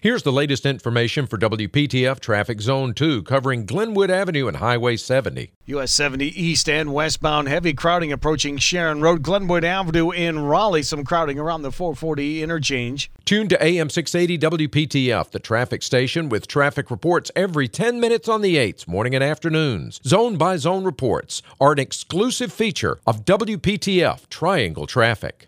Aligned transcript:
Here's 0.00 0.22
the 0.22 0.30
latest 0.30 0.64
information 0.64 1.26
for 1.26 1.38
WPTF 1.38 2.20
Traffic 2.20 2.60
Zone 2.60 2.94
2 2.94 3.24
covering 3.24 3.66
Glenwood 3.66 4.12
Avenue 4.12 4.46
and 4.46 4.58
Highway 4.58 4.96
70. 4.96 5.50
US 5.66 5.90
70 5.90 6.40
east 6.40 6.68
and 6.68 6.94
westbound 6.94 7.48
heavy 7.48 7.74
crowding 7.74 8.12
approaching 8.12 8.58
Sharon 8.58 9.00
Road, 9.00 9.22
Glenwood 9.22 9.64
Avenue 9.64 10.12
in 10.12 10.38
Raleigh. 10.38 10.84
Some 10.84 11.02
crowding 11.02 11.40
around 11.40 11.62
the 11.62 11.72
440 11.72 12.44
interchange. 12.44 13.10
Tune 13.24 13.48
to 13.48 13.60
AM 13.60 13.90
680 13.90 14.68
WPTF, 14.68 15.32
the 15.32 15.40
traffic 15.40 15.82
station 15.82 16.28
with 16.28 16.46
traffic 16.46 16.92
reports 16.92 17.32
every 17.34 17.66
10 17.66 17.98
minutes 17.98 18.28
on 18.28 18.40
the 18.40 18.54
8th 18.54 18.86
morning 18.86 19.16
and 19.16 19.24
afternoons. 19.24 20.00
Zone 20.06 20.36
by 20.36 20.58
zone 20.58 20.84
reports 20.84 21.42
are 21.60 21.72
an 21.72 21.80
exclusive 21.80 22.52
feature 22.52 23.00
of 23.04 23.24
WPTF 23.24 24.28
Triangle 24.28 24.86
Traffic. 24.86 25.46